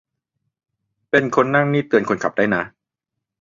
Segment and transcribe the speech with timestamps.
[1.09, 2.61] เป็นคนนั่งนี่เตือนคนขับได้นะ